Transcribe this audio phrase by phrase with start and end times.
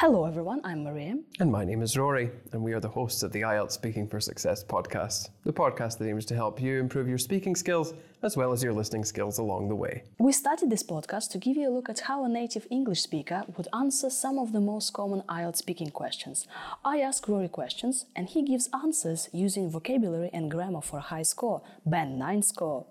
[0.00, 0.60] Hello, everyone.
[0.62, 1.16] I'm Maria.
[1.40, 4.20] And my name is Rory, and we are the hosts of the IELTS Speaking for
[4.20, 8.52] Success podcast, the podcast that aims to help you improve your speaking skills as well
[8.52, 10.04] as your listening skills along the way.
[10.20, 13.42] We started this podcast to give you a look at how a native English speaker
[13.56, 16.46] would answer some of the most common IELTS speaking questions.
[16.84, 21.24] I ask Rory questions, and he gives answers using vocabulary and grammar for a high
[21.24, 22.86] score, band 9 score.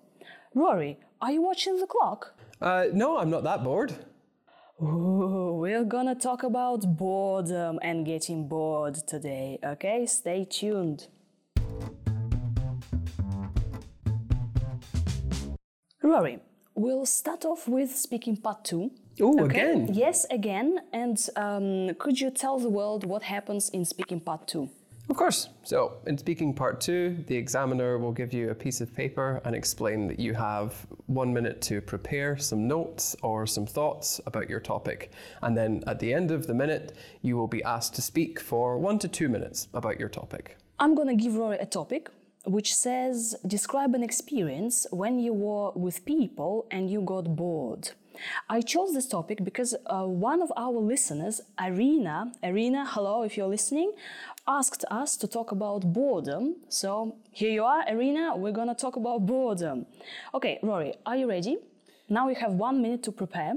[0.54, 2.34] Rory, are you watching the clock?
[2.60, 3.96] Uh, no, I'm not that bored.
[4.80, 10.06] Ooh, we're gonna talk about boredom and getting bored today, okay?
[10.06, 11.08] Stay tuned.
[16.04, 16.40] Rory,
[16.76, 18.92] we'll start off with speaking part two.
[19.20, 19.90] Oh, again?
[19.92, 20.78] Yes, again.
[20.94, 24.70] And um, could you tell the world what happens in speaking part two?
[25.10, 25.50] Of course.
[25.64, 29.56] So, in speaking part two, the examiner will give you a piece of paper and
[29.56, 34.60] explain that you have one minute to prepare some notes or some thoughts about your
[34.60, 35.12] topic.
[35.42, 38.78] And then at the end of the minute, you will be asked to speak for
[38.78, 40.58] one to two minutes about your topic.
[40.78, 42.10] I'm gonna give Rory a topic
[42.48, 47.92] which says describe an experience when you were with people and you got bored.
[48.50, 53.48] I chose this topic because uh, one of our listeners, Irina, Irina, hello if you're
[53.48, 53.92] listening,
[54.48, 56.56] asked us to talk about boredom.
[56.70, 59.86] So here you are, Irina, we're gonna talk about boredom.
[60.34, 61.58] Okay, Rory, are you ready?
[62.10, 63.56] Now you have one minute to prepare.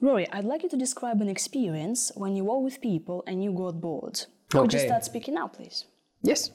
[0.00, 3.52] Rory, I'd like you to describe an experience when you were with people and you
[3.52, 4.20] got bored.
[4.50, 5.86] Could you start speaking now, please?
[6.22, 6.50] Yes.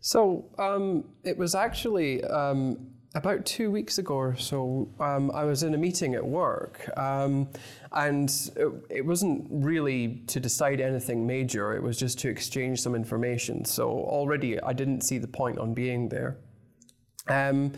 [0.00, 4.88] So um, it was actually um, about two weeks ago or so.
[5.00, 7.48] Um, I was in a meeting at work, um,
[7.92, 11.74] and it, it wasn't really to decide anything major.
[11.74, 13.64] It was just to exchange some information.
[13.64, 16.38] So already I didn't see the point on being there.
[17.28, 17.72] Um,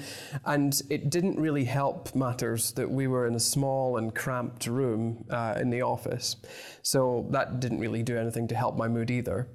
[0.44, 5.24] and it didn't really help matters that we were in a small and cramped room
[5.28, 6.36] uh, in the office.
[6.82, 9.48] So that didn't really do anything to help my mood either.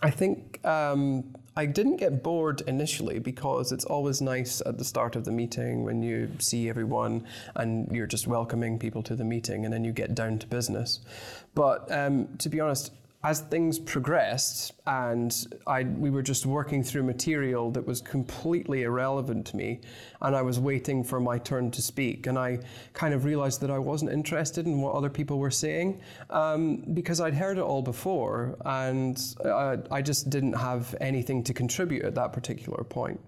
[0.00, 5.16] I think um, I didn't get bored initially because it's always nice at the start
[5.16, 7.26] of the meeting when you see everyone
[7.56, 11.00] and you're just welcoming people to the meeting and then you get down to business.
[11.56, 12.92] But um, to be honest,
[13.24, 19.46] as things progressed and I, we were just working through material that was completely irrelevant
[19.48, 19.80] to me,
[20.22, 22.60] and I was waiting for my turn to speak, and I
[22.92, 27.20] kind of realized that I wasn't interested in what other people were saying um, because
[27.20, 32.14] I'd heard it all before, and I, I just didn't have anything to contribute at
[32.14, 33.20] that particular point.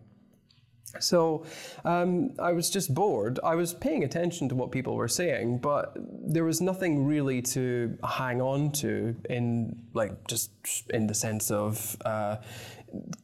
[0.99, 1.45] So
[1.85, 3.39] um, I was just bored.
[3.45, 7.97] I was paying attention to what people were saying, but there was nothing really to
[8.05, 10.51] hang on to in like just
[10.91, 12.37] in the sense of uh,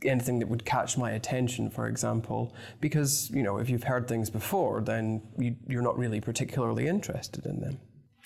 [0.05, 2.55] anything that would catch my attention, for example.
[2.81, 7.47] Because you know, if you've heard things before, then you, you're not really particularly interested
[7.47, 7.79] in them.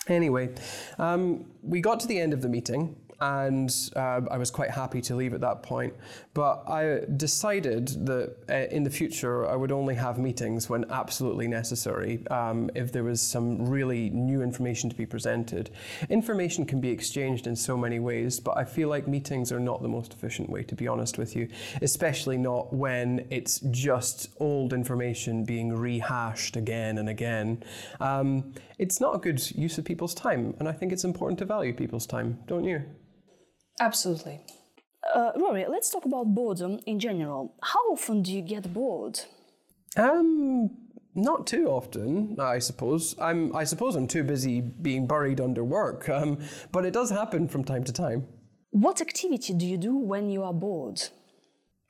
[0.09, 0.51] Anyway,
[0.99, 5.01] um, we got to the end of the meeting and uh, I was quite happy
[5.03, 5.95] to leave at that point.
[6.33, 11.49] But I decided that uh, in the future I would only have meetings when absolutely
[11.49, 12.27] necessary.
[12.29, 15.71] Um, if there was some really new information to be presented,
[16.09, 19.83] information can be exchanged in so many ways, but I feel like meetings are not
[19.83, 21.49] the most efficient way, to be honest with you,
[21.83, 27.63] especially not when it's just old information being rehashed again and again.
[28.01, 31.45] Um, it's not a good use of people's time, and I think it's important to
[31.45, 32.83] value people's time, don't you?
[33.81, 34.41] Absolutely.
[35.15, 37.55] Uh, Rory, let's talk about boredom in general.
[37.63, 39.21] How often do you get bored?
[39.97, 40.71] Um,
[41.15, 43.17] not too often, I suppose.
[43.19, 46.39] I'm, I suppose I'm too busy being buried under work, um,
[46.71, 48.29] but it does happen from time to time.
[48.71, 51.03] What activity do you do when you are bored?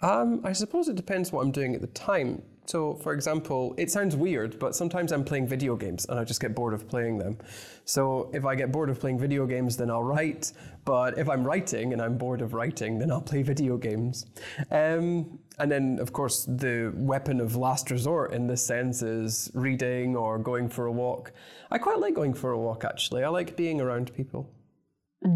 [0.00, 2.42] Um, I suppose it depends what I'm doing at the time.
[2.70, 6.40] So, for example, it sounds weird, but sometimes I'm playing video games and I just
[6.40, 7.36] get bored of playing them.
[7.84, 10.52] So, if I get bored of playing video games, then I'll write.
[10.84, 14.26] But if I'm writing and I'm bored of writing, then I'll play video games.
[14.70, 20.14] Um, and then, of course, the weapon of last resort in this sense is reading
[20.14, 21.32] or going for a walk.
[21.72, 23.24] I quite like going for a walk, actually.
[23.24, 24.48] I like being around people.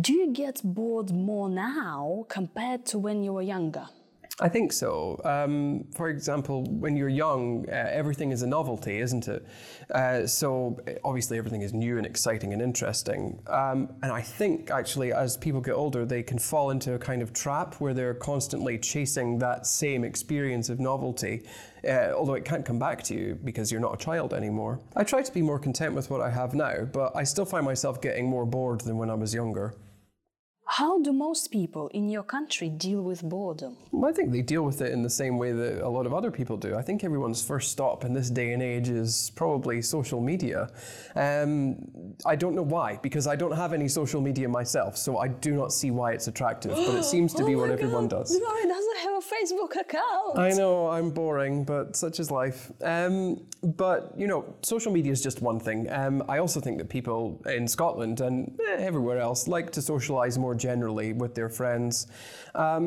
[0.00, 3.88] Do you get bored more now compared to when you were younger?
[4.40, 5.20] I think so.
[5.24, 9.46] Um, for example, when you're young, uh, everything is a novelty, isn't it?
[9.94, 13.40] Uh, so uh, obviously, everything is new and exciting and interesting.
[13.46, 17.22] Um, and I think actually, as people get older, they can fall into a kind
[17.22, 21.46] of trap where they're constantly chasing that same experience of novelty.
[21.88, 24.80] Uh, although it can't come back to you because you're not a child anymore.
[24.96, 27.64] I try to be more content with what I have now, but I still find
[27.64, 29.74] myself getting more bored than when I was younger.
[30.78, 33.76] How do most people in your country deal with boredom?
[33.92, 36.12] Well, I think they deal with it in the same way that a lot of
[36.12, 36.74] other people do.
[36.74, 40.68] I think everyone's first stop in this day and age is probably social media.
[41.14, 41.76] Um,
[42.26, 45.52] I don't know why, because I don't have any social media myself, so I do
[45.52, 48.22] not see why it's attractive, but it seems to be Oh what my everyone God,
[48.22, 48.40] does.
[48.44, 50.38] Rory doesn't have a Facebook account.
[50.40, 52.72] I know I'm boring, but such is life.
[52.82, 55.88] Um, but you know, social media is just one thing.
[55.92, 60.36] Um, I also think that people in Scotland and eh, everywhere else like to socialise
[60.36, 62.06] more generally with their friends.
[62.54, 62.86] Um,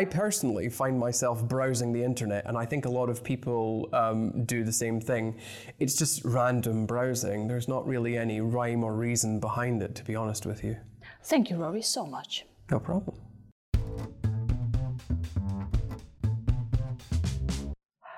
[0.00, 4.20] I personally find myself browsing the internet, and I think a lot of people um,
[4.46, 5.24] do the same thing.
[5.78, 7.38] It's just random browsing.
[7.50, 10.74] There's not really any rhyme or reason behind it, to be honest with you.
[11.24, 12.46] Thank you, Rory, so much.
[12.70, 13.16] No problem.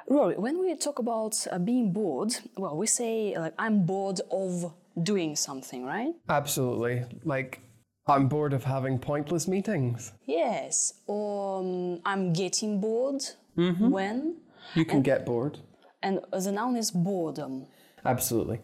[0.09, 4.73] Rory, when we talk about uh, being bored, well, we say like I'm bored of
[5.03, 6.13] doing something, right?
[6.29, 7.05] Absolutely.
[7.25, 7.61] Like,
[8.07, 10.13] I'm bored of having pointless meetings.
[10.27, 10.95] Yes.
[11.07, 13.23] Or um, I'm getting bored
[13.57, 14.37] when,
[14.75, 15.59] You can get bored.
[16.03, 17.67] and the noun is boredom.
[18.05, 18.61] Absolutely.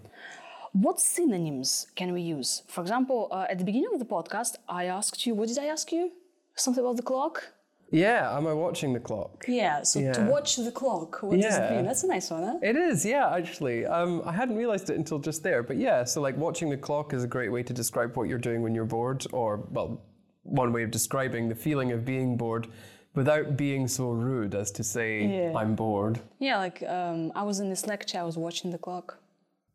[0.73, 2.62] What synonyms can we use?
[2.67, 5.67] For example, uh, at the beginning of the podcast, I asked you, what did I
[5.67, 6.11] ask you?
[6.56, 7.52] Something about the clock?
[7.90, 9.46] Yeah, am I watching the clock?
[9.49, 11.85] Yeah, so to watch the clock, what does it mean?
[11.87, 12.58] That's a nice one, huh?
[12.62, 13.87] It is, yeah, actually.
[13.87, 17.14] Um, I hadn't realized it until just there, but yeah, so like watching the clock
[17.14, 20.02] is a great way to describe what you're doing when you're bored, or, well,
[20.43, 22.69] one way of describing the feeling of being bored
[23.14, 25.52] without being so rude as to say, Yeah.
[25.56, 26.20] I'm bored.
[26.38, 29.19] Yeah, like um, I was in this lecture, I was watching the clock.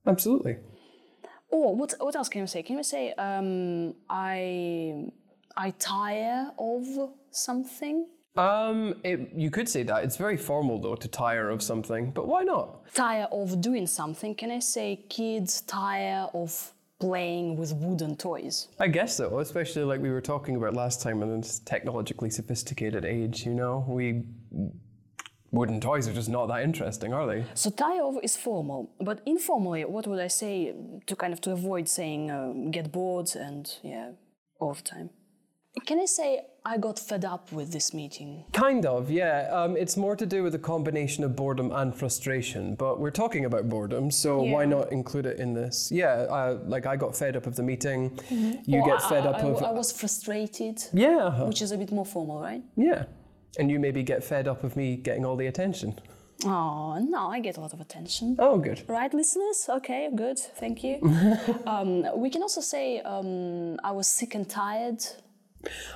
[0.05, 0.57] Absolutely.
[1.49, 2.61] Or what, what else can you say?
[2.63, 5.05] Can you say um, I
[5.55, 6.85] I tire of
[7.35, 8.07] something?
[8.35, 10.03] Um, it, you could say that.
[10.03, 12.91] It's very formal, though, to tire of something, but why not?
[12.93, 14.33] Tire of doing something?
[14.33, 18.69] Can I say kids tire of playing with wooden toys?
[18.79, 23.05] I guess so, especially like we were talking about last time in this technologically sophisticated
[23.05, 23.85] age, you know?
[23.87, 24.23] We.
[25.51, 27.45] Wooden toys are just not that interesting, are they?
[27.53, 30.73] So tire of is formal, but informally, what would I say
[31.05, 34.13] to kind of to avoid saying um, get bored and yeah,
[34.59, 35.11] all the time?
[35.85, 38.45] Can I say I got fed up with this meeting?
[38.53, 39.49] Kind of, yeah.
[39.51, 43.43] Um, it's more to do with a combination of boredom and frustration, but we're talking
[43.43, 45.91] about boredom, so why not include it in this?
[45.91, 48.17] Yeah, uh, like I got fed up of the meeting.
[48.29, 49.63] You Or get I- fed I, up I- of.
[49.63, 51.45] I was frustrated, yeah, uh-huh.
[51.47, 52.63] which is a bit more formal, right?
[52.77, 53.05] yeah.
[53.59, 55.99] And you maybe get fed up of me getting all the attention.
[56.45, 58.35] Oh, no, I get a lot of attention.
[58.39, 58.81] Oh, good.
[58.87, 59.67] Right, listeners?
[59.69, 60.95] Okay, good, thank you.
[61.67, 65.03] um, we can also say um, I was sick and tired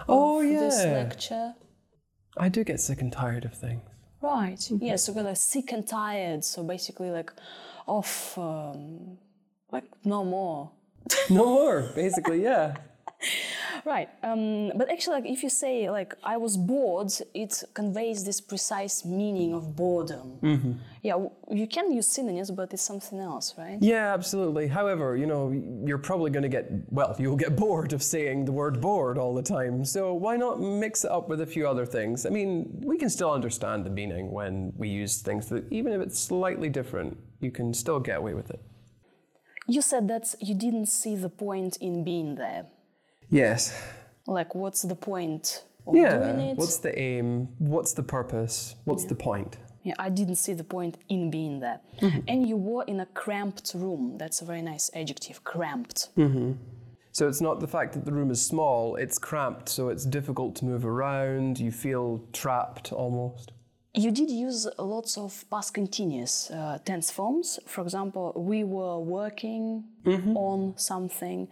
[0.07, 0.91] Oh, of this yeah.
[0.91, 1.53] lecture.
[2.37, 3.81] I do get sick and tired of things.
[4.21, 7.31] Right, yeah, so we're like sick and tired, so basically like
[7.85, 9.17] off, um,
[9.71, 10.71] like no more.
[11.29, 12.75] No more, basically, yeah.
[13.85, 18.41] Right, um, but actually, like if you say like I was bored, it conveys this
[18.41, 20.39] precise meaning of boredom.
[21.07, 23.77] Yeah, you can use synonyms, but it's something else, right?
[23.79, 24.67] Yeah, absolutely.
[24.67, 25.51] However, you know,
[25.85, 29.33] you're probably going to get, well, you'll get bored of saying the word bored all
[29.33, 29.85] the time.
[29.85, 32.25] So why not mix it up with a few other things?
[32.25, 36.01] I mean, we can still understand the meaning when we use things that, even if
[36.01, 38.61] it's slightly different, you can still get away with it.
[39.67, 42.65] You said that you didn't see the point in being there.
[43.29, 43.73] Yes.
[44.25, 46.51] Like, what's the point of doing Yeah.
[46.51, 46.57] it?
[46.57, 47.49] What's the aim?
[47.59, 48.75] What's the purpose?
[48.85, 49.57] What's the point?
[49.83, 51.79] Yeah, I didn't see the point in being there.
[52.01, 52.19] Mm-hmm.
[52.27, 54.17] And you were in a cramped room.
[54.17, 56.09] That's a very nice adjective, cramped.
[56.17, 56.53] Mm-hmm.
[57.13, 60.55] So it's not the fact that the room is small, it's cramped, so it's difficult
[60.57, 63.53] to move around, you feel trapped almost.
[63.97, 67.59] You did use lots of past continuous uh, tense forms.
[67.65, 69.85] For example, we were working
[70.35, 71.47] on something,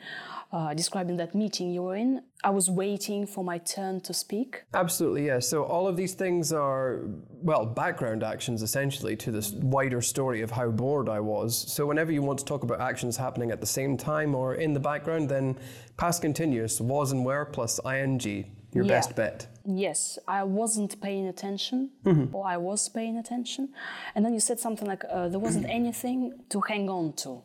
[0.52, 2.22] uh, describing that meeting you were in.
[2.44, 4.64] I was waiting for my turn to speak.
[4.76, 5.40] Absolutely, yeah.
[5.40, 7.02] So all of these things are,
[7.42, 11.58] well, background actions essentially to this wider story of how bored I was.
[11.74, 14.74] So whenever you want to talk about actions happening at the same time or in
[14.74, 15.58] the background, then
[15.98, 18.46] past continuous was and were plus ing,
[18.76, 18.96] your Yeah.
[18.98, 19.48] best bet.
[19.66, 21.90] Yes, I wasn't paying attention,
[22.34, 23.70] or I was paying attention.
[24.14, 27.42] And then you said something like uh, there wasn't anything to hang on to.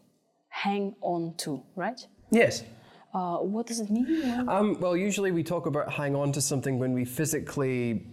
[0.49, 2.01] Hang on to, right?
[2.31, 2.65] Yes.
[3.15, 4.07] Uh, what does it mean?
[4.49, 8.07] Um, well, usually we talk about hang on to something when we physically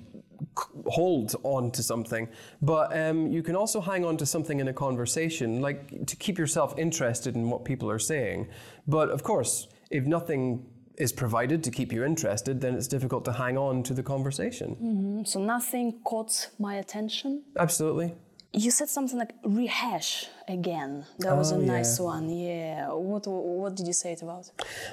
[0.85, 2.27] hold on to something,
[2.61, 6.37] but um, you can also hang on to something in a conversation, like to keep
[6.37, 8.47] yourself interested in what people are saying.
[8.87, 10.65] But of course, if nothing
[10.97, 14.75] is provided to keep you interested, then it's difficult to hang on to the conversation.
[14.75, 15.23] Mm-hmm.
[15.25, 17.43] So nothing caught my attention.
[17.57, 18.13] Absolutely.
[18.53, 21.05] You said something like rehash again.
[21.19, 22.05] That was Oh, a nice yeah.
[22.05, 22.29] one.
[22.29, 22.93] Yeah.
[22.93, 24.49] What what did you say it about?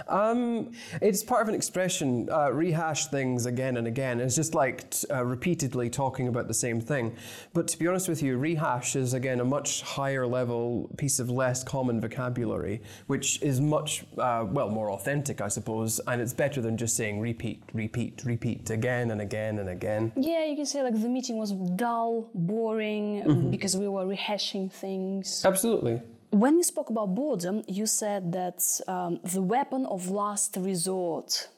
[0.09, 4.21] Um, it's part of an expression, uh, rehash things again and again.
[4.21, 7.17] It's just like t- uh, repeatedly talking about the same thing.
[7.53, 11.31] But to be honest with you, rehash is again a much higher level piece of
[11.31, 16.01] less common vocabulary, which is much, uh, well, more authentic, I suppose.
[16.07, 20.13] And it's better than just saying repeat, repeat, repeat again and again and again.
[20.17, 23.51] Yeah, you can say like the meeting was dull, boring Mm-hmm.
[23.51, 25.44] because we were rehashing things.
[25.45, 26.01] Absolutely.
[26.31, 31.49] When you spoke about boredom, you said that um, the weapon of last resort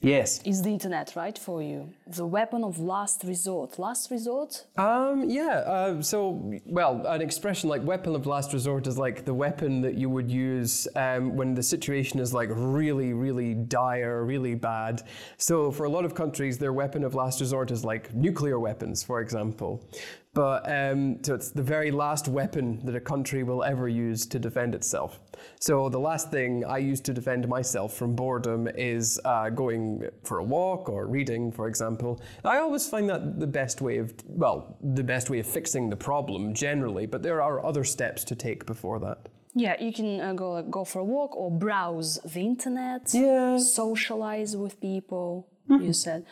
[0.00, 0.42] Yes.
[0.44, 1.38] is the internet, right?
[1.38, 3.78] For you, the weapon of last resort.
[3.78, 4.66] Last resort?
[4.76, 9.32] Um, yeah, uh, so, well, an expression like weapon of last resort is like the
[9.32, 14.54] weapon that you would use um, when the situation is like really, really dire, really
[14.54, 15.02] bad.
[15.38, 19.02] So, for a lot of countries, their weapon of last resort is like nuclear weapons,
[19.02, 19.88] for example.
[20.34, 24.38] But um, so it's the very last weapon that a country will ever use to
[24.40, 25.20] defend itself.
[25.60, 30.38] So the last thing I use to defend myself from boredom is uh, going for
[30.38, 32.20] a walk or reading, for example.
[32.44, 35.96] I always find that the best way of, well, the best way of fixing the
[35.96, 39.28] problem generally, but there are other steps to take before that.
[39.54, 43.14] Yeah, you can uh, go go for a walk or browse the internet.
[43.14, 43.56] Yeah.
[43.58, 45.46] Socialize with people.
[45.68, 46.26] You said.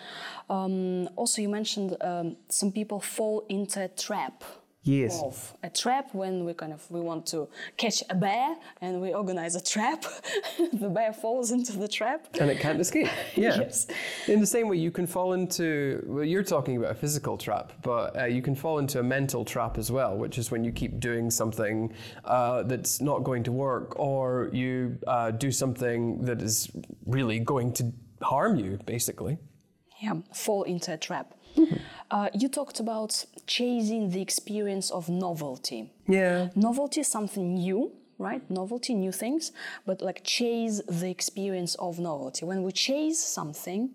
[0.50, 4.44] Um, also, you mentioned um, some people fall into a trap.
[4.84, 5.22] Yes.
[5.22, 9.14] Of a trap when we kind of we want to catch a bear and we
[9.14, 10.04] organize a trap.
[10.72, 12.26] the bear falls into the trap.
[12.40, 13.08] And it can't escape.
[13.36, 13.60] Yeah.
[13.60, 13.86] Yes.
[14.26, 17.72] In the same way, you can fall into, well, you're talking about a physical trap,
[17.82, 20.72] but uh, you can fall into a mental trap as well, which is when you
[20.72, 21.92] keep doing something
[22.24, 26.70] uh, that's not going to work, or you uh, do something that is
[27.06, 29.38] really going to harm you, basically.
[30.00, 31.34] Yeah, fall into a trap.
[32.10, 35.90] Uh, you talked about chasing the experience of novelty.
[36.08, 36.48] Yeah.
[36.54, 38.42] Novelty is something new, right?
[38.50, 39.52] Novelty, new things,
[39.86, 42.44] but like chase the experience of novelty.
[42.44, 43.90] When we chase something,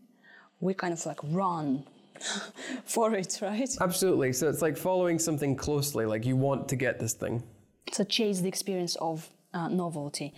[0.59, 1.83] we kind of like run
[2.85, 3.69] for it, right?
[3.81, 4.33] Absolutely.
[4.33, 7.43] So it's like following something closely, like you want to get this thing.
[7.91, 10.33] So chase the experience of uh, novelty.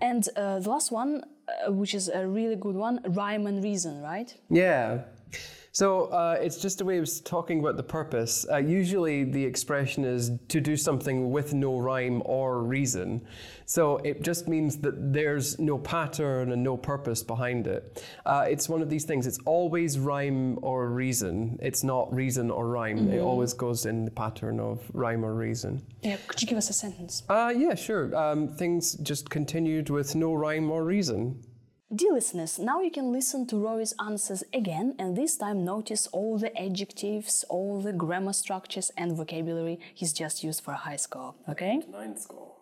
[0.00, 4.00] and uh, the last one, uh, which is a really good one, rhyme and reason,
[4.02, 4.34] right?
[4.48, 5.02] Yeah.
[5.74, 8.44] So uh, it's just a way of talking about the purpose.
[8.50, 13.26] Uh, usually the expression is to do something with no rhyme or reason.
[13.64, 18.04] So it just means that there's no pattern and no purpose behind it.
[18.26, 21.58] Uh, it's one of these things, it's always rhyme or reason.
[21.62, 23.10] It's not reason or rhyme.
[23.10, 25.80] It always goes in the pattern of rhyme or reason.
[26.02, 27.22] Yeah, could you give us a sentence?
[27.30, 28.14] Uh, yeah, sure.
[28.14, 31.42] Um, things just continued with no rhyme or reason.
[31.94, 36.38] Dear listeners, now you can listen to Rory's answers again and this time notice all
[36.38, 41.34] the adjectives, all the grammar structures and vocabulary he's just used for a high score,
[41.50, 41.82] okay?
[41.90, 42.52] Nine score.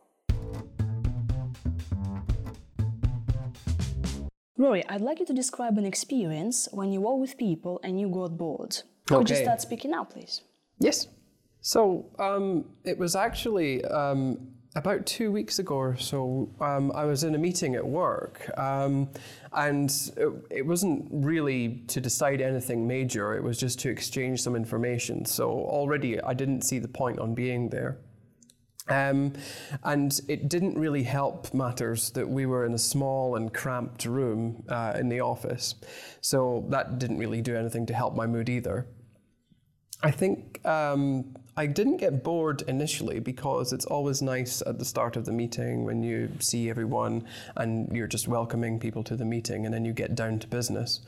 [4.59, 8.09] Rory, I'd like you to describe an experience when you were with people and you
[8.09, 8.83] got bored.
[9.07, 10.41] Could you start speaking now, please?
[10.81, 11.07] Yes.
[11.61, 16.49] So um, it was actually um, about two weeks ago or so.
[16.61, 19.09] Um, I was in a meeting at work, um,
[19.53, 23.35] and it, it wasn't really to decide anything major.
[23.35, 25.25] It was just to exchange some information.
[25.25, 27.99] So already I didn't see the point on being there.
[28.89, 29.35] Um,
[29.85, 34.65] and it didn't really help matters that we were in a small and cramped room
[34.69, 35.77] uh, in the office.
[36.21, 38.89] So that didn't really do anything to help my mood either.
[40.03, 45.17] I think um, I didn't get bored initially because it's always nice at the start
[45.17, 49.67] of the meeting when you see everyone and you're just welcoming people to the meeting
[49.67, 51.01] and then you get down to business.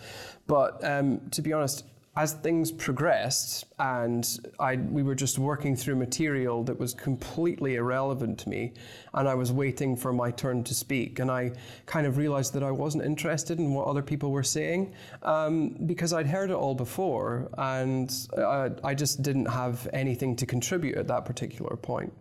[0.46, 5.96] But um, to be honest, as things progressed and I, we were just working through
[5.96, 8.74] material that was completely irrelevant to me,
[9.14, 11.52] and I was waiting for my turn to speak, and I
[11.86, 16.12] kind of realized that I wasn't interested in what other people were saying um, because
[16.12, 21.08] I'd heard it all before, and I, I just didn't have anything to contribute at
[21.08, 22.12] that particular point.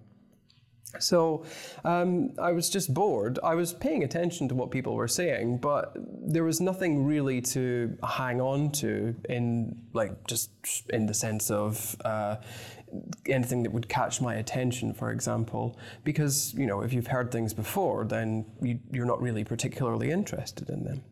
[1.00, 1.46] So
[1.86, 3.40] um, I was just bored.
[3.44, 7.98] I was paying attention to what people were saying, but there was nothing really to
[8.08, 10.52] hang on to in like just
[10.90, 12.38] in the sense of uh,
[13.26, 15.80] anything that would catch my attention, for example.
[16.04, 20.70] Because you know, if you've heard things before, then you, you're not really particularly interested
[20.70, 21.04] in them.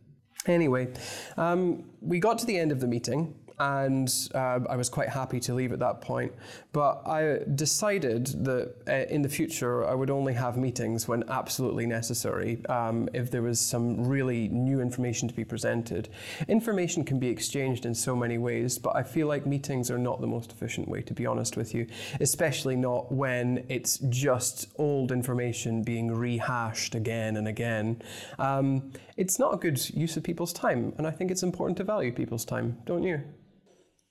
[0.46, 0.88] Anyway,
[1.36, 5.38] um, we got to the end of the meeting, and uh, I was quite happy
[5.40, 6.32] to leave at that point.
[6.72, 11.84] But I decided that uh, in the future I would only have meetings when absolutely
[11.86, 16.08] necessary, um, if there was some really new information to be presented.
[16.48, 20.22] Information can be exchanged in so many ways, but I feel like meetings are not
[20.22, 21.86] the most efficient way, to be honest with you,
[22.20, 28.00] especially not when it's just old information being rehashed again and again.
[28.38, 31.84] Um, it's not a good use of people's time, and I think it's important to
[31.84, 33.20] value people's time, don't you?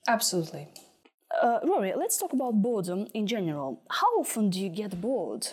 [0.07, 0.67] Absolutely.
[1.41, 3.83] Uh, Rory, let's talk about boredom in general.
[3.89, 5.47] How often do you get bored?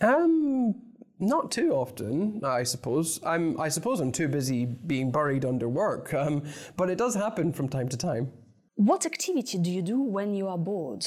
[0.00, 0.74] Um,
[1.18, 3.20] not too often, I suppose.
[3.24, 6.42] I'm, I suppose I'm too busy being buried under work, um,
[6.76, 8.32] but it does happen from time to time.
[8.74, 11.06] What activity do you do when you are bored?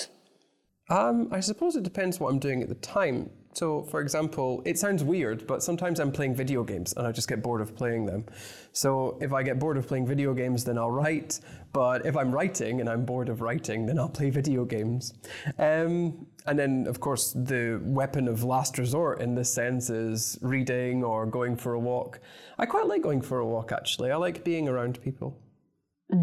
[0.90, 3.30] Um, I suppose it depends what I'm doing at the time.
[3.54, 7.28] So, for example, it sounds weird, but sometimes I'm playing video games and I just
[7.28, 8.26] get bored of playing them.
[8.74, 11.40] So, if I get bored of playing video games, then I'll write.
[11.74, 15.14] But if I'm writing and I'm bored of writing, then I'll play video games.
[15.58, 21.04] Um, and then, of course, the weapon of last resort in this sense is reading
[21.04, 22.20] or going for a walk.
[22.58, 24.12] I quite like going for a walk, actually.
[24.12, 25.38] I like being around people.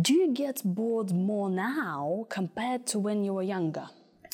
[0.02, 3.88] Do you get bored more now compared to when you were younger?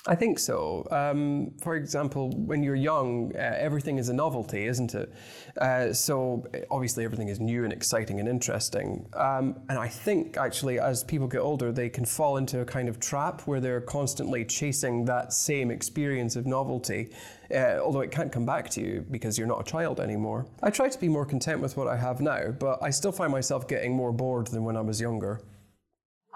[0.09, 0.85] I think so.
[0.91, 5.13] Um, for example, when you're young, uh, everything is a novelty, isn't it?
[5.57, 9.07] Uh, so obviously, everything is new and exciting and interesting.
[9.15, 12.89] Um, and I think actually, as people get older, they can fall into a kind
[12.89, 17.11] of trap where they're constantly chasing that same experience of novelty,
[17.55, 20.47] uh, although it can't come back to you because you're not a child anymore.
[20.65, 23.31] I try to be more content with what I have now, but I still find
[23.31, 25.41] myself getting more bored than when I was younger.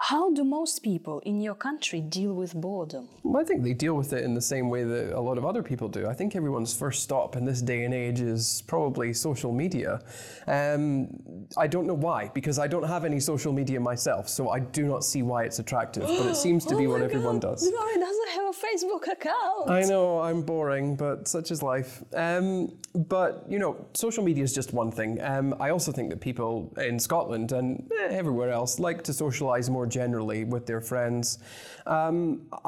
[0.07, 3.09] How do most people in your country deal with boredom?
[3.23, 5.43] Well, I think they deal with it in the same way that a lot of
[5.43, 6.07] other people do.
[6.07, 9.99] I think everyone's first stop in this day and age is probably social media.
[10.47, 11.09] Um,
[11.57, 14.85] I don't know why, because I don't have any social media myself, so I do
[14.85, 17.69] not see why it's attractive, but it seems to oh be what everyone does.
[17.69, 19.69] No, Rory doesn't have a Facebook account.
[19.69, 22.01] I know, I'm boring, but such is life.
[22.13, 25.21] Um, but, you know, social media is just one thing.
[25.21, 29.69] Um, I also think that people in Scotland and eh, everywhere else like to socialise
[29.69, 31.39] more generally with their friends.
[31.87, 32.17] Um,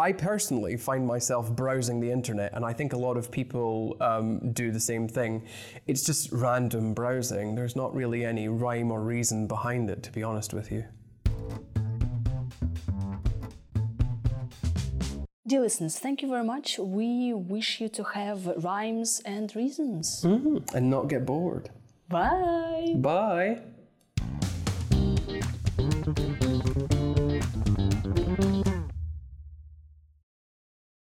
[0.08, 4.52] I personally find myself browsing the internet, and I think a lot of people um,
[4.62, 5.32] do the same thing.
[5.86, 7.56] It's just random browsing.
[7.58, 10.84] There's not really any rhyme or reason behind it, to be honest with you.
[15.46, 16.68] Dear listeners, thank you very much.
[16.78, 20.22] We wish you to have rhymes and reasons.
[20.24, 20.76] Mm-hmm.
[20.76, 21.70] And not get bored.
[22.08, 22.94] Bye.
[22.98, 23.62] Bye.